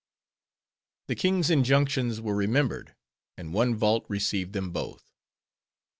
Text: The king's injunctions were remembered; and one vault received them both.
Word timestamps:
The 1.09 1.13
king's 1.15 1.51
injunctions 1.51 2.19
were 2.21 2.33
remembered; 2.33 2.95
and 3.37 3.53
one 3.53 3.75
vault 3.75 4.03
received 4.09 4.53
them 4.53 4.71
both. 4.71 5.13